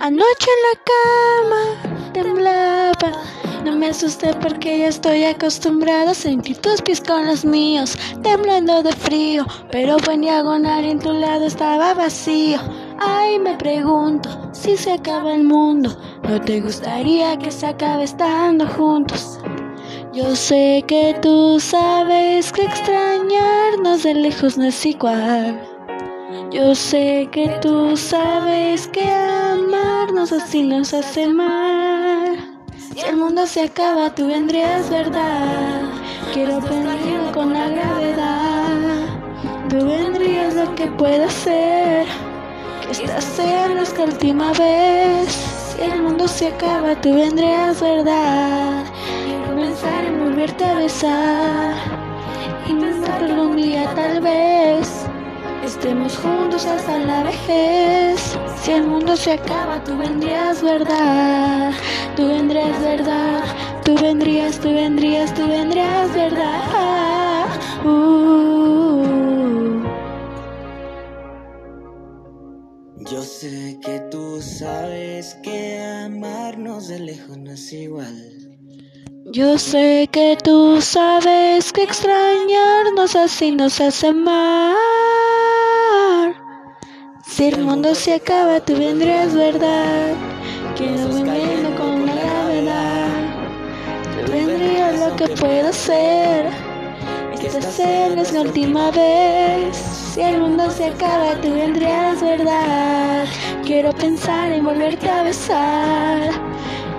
Anoche 0.00 0.48
en 0.50 0.62
la 0.68 0.76
cama 0.90 1.62
temblaba. 2.12 3.12
No 3.64 3.76
me 3.76 3.90
asusté 3.90 4.34
porque 4.34 4.80
ya 4.80 4.88
estoy 4.88 5.22
acostumbrada 5.22 6.10
a 6.10 6.14
sentir 6.14 6.56
tus 6.56 6.82
pies 6.82 7.00
con 7.00 7.24
los 7.26 7.44
míos, 7.44 7.96
temblando 8.22 8.82
de 8.82 8.92
frío. 8.92 9.46
Pero 9.70 10.00
fue 10.00 10.14
en 10.14 10.22
diagonal 10.22 10.84
en 10.84 10.98
tu 10.98 11.12
lado 11.12 11.46
estaba 11.46 11.94
vacío. 11.94 12.58
Ay, 12.98 13.38
me 13.38 13.56
pregunto 13.56 14.28
si 14.52 14.76
se 14.76 14.94
acaba 14.94 15.32
el 15.32 15.44
mundo. 15.44 15.96
¿No 16.28 16.40
te 16.40 16.60
gustaría 16.60 17.38
que 17.38 17.52
se 17.52 17.66
acabe 17.68 18.02
estando 18.02 18.66
juntos? 18.66 19.38
Yo 20.12 20.34
sé 20.34 20.82
que 20.88 21.16
tú 21.22 21.60
sabes 21.60 22.52
que 22.52 22.62
extrañarnos 22.62 24.02
de 24.02 24.14
lejos 24.14 24.58
no 24.58 24.64
es 24.64 24.84
igual. 24.84 25.71
Yo 26.52 26.74
sé 26.74 27.30
que 27.32 27.48
tú 27.62 27.96
sabes 27.96 28.86
que 28.88 29.10
amarnos 29.10 30.32
así 30.32 30.62
nos 30.62 30.92
hace 30.92 31.26
mal. 31.26 32.58
Si 32.76 33.00
el 33.00 33.16
mundo 33.16 33.46
se 33.46 33.62
acaba, 33.62 34.14
tú 34.14 34.26
vendrías, 34.26 34.90
¿verdad? 34.90 35.80
Quiero 36.34 36.60
pensar 36.60 37.32
con 37.32 37.54
la 37.54 37.68
gravedad. 37.68 39.06
Tú 39.70 39.76
vendrías 39.76 40.54
lo 40.54 40.74
que 40.74 40.88
pueda 40.88 41.30
ser. 41.30 42.04
Que 42.82 43.02
esta 43.02 43.20
sea 43.22 43.68
nuestra 43.68 44.04
última 44.04 44.52
vez. 44.52 45.32
Si 45.74 45.82
el 45.90 46.02
mundo 46.02 46.28
se 46.28 46.48
acaba, 46.48 47.00
tú 47.00 47.14
vendrías, 47.14 47.80
¿verdad? 47.80 48.84
Quiero 49.24 49.56
pensar 49.56 50.04
en 50.04 50.18
volverte 50.22 50.64
a 50.66 50.74
besar. 50.74 51.74
Y 52.68 52.74
pensar 52.74 53.18
que 53.18 53.24
algún 53.24 53.56
día 53.56 53.90
tal 53.94 54.20
vez 54.20 54.51
estemos 55.72 56.16
juntos 56.18 56.66
hasta 56.66 56.98
la 56.98 57.22
vejez. 57.22 58.38
Si 58.62 58.72
el 58.72 58.86
mundo 58.86 59.16
se 59.16 59.32
acaba, 59.32 59.82
tú 59.82 59.96
vendrías, 59.96 60.62
¿verdad? 60.62 61.72
Tú 62.14 62.28
vendrías, 62.28 62.78
¿verdad? 62.80 63.42
Tú 63.84 63.94
vendrías, 63.94 64.60
tú 64.60 64.68
vendrías, 64.68 65.32
tú 65.34 65.46
vendrías, 65.46 66.14
¿verdad? 66.14 67.46
Uh. 67.84 69.02
Yo 73.10 73.22
sé 73.22 73.78
que 73.84 74.00
tú 74.10 74.42
sabes 74.42 75.36
que 75.42 75.80
amarnos 76.06 76.88
de 76.88 76.98
lejos 76.98 77.38
no 77.38 77.52
es 77.52 77.72
igual. 77.72 78.42
Yo 79.32 79.58
sé 79.58 80.08
que 80.12 80.36
tú 80.44 80.82
sabes 80.82 81.72
que 81.72 81.84
extrañarnos 81.84 83.16
así 83.16 83.52
nos 83.52 83.80
hace 83.80 84.12
mal. 84.12 85.01
Si 87.34 87.44
el 87.44 87.64
mundo 87.64 87.94
se 87.94 88.16
acaba, 88.16 88.60
tú 88.60 88.76
vendrías, 88.76 89.34
¿verdad? 89.34 90.12
Quiero 90.76 91.08
venirme 91.08 91.74
con 91.78 92.04
la 92.04 92.12
gravedad. 92.12 93.08
Tú 94.26 94.32
vendrías 94.32 95.00
lo 95.00 95.16
que 95.16 95.28
puedo 95.28 95.72
ser. 95.72 96.50
Esta 97.42 97.62
sea 97.62 98.08
es 98.08 98.32
la 98.34 98.42
última 98.42 98.90
vez. 98.90 99.74
Si 100.12 100.20
el 100.20 100.42
mundo 100.42 100.70
se 100.70 100.88
acaba, 100.88 101.34
tú 101.40 101.54
vendrías, 101.54 102.20
¿verdad? 102.20 103.24
Quiero 103.64 103.92
pensar 103.94 104.52
en 104.52 104.66
volverte 104.66 105.08
a 105.08 105.22
besar. 105.22 106.30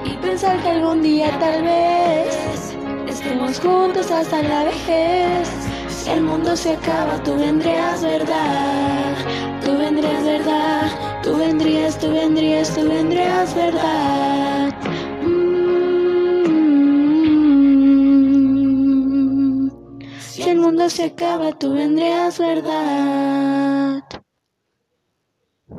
Y 0.03 0.17
pensar 0.17 0.57
que 0.63 0.69
algún 0.69 1.03
día 1.03 1.29
tal 1.39 1.61
vez 1.61 2.73
estemos 3.07 3.59
juntos 3.59 4.09
hasta 4.09 4.41
la 4.41 4.63
vejez. 4.63 5.47
Si 5.87 6.09
el 6.09 6.21
mundo 6.21 6.55
se 6.57 6.73
acaba, 6.73 7.21
tú 7.23 7.35
vendrías, 7.35 8.01
¿verdad? 8.01 9.32
Tú 12.03 12.11
vendrías, 12.11 12.75
tú 12.75 12.85
vendrías, 12.85 13.55
¿verdad? 13.55 14.73
Mm. 15.21 15.63
Si 20.19 20.41
el 20.49 20.59
mundo 20.59 20.89
se 20.89 21.05
acaba, 21.05 21.57
tú 21.57 21.73
vendrías, 21.73 22.37
¿verdad? 22.39 24.03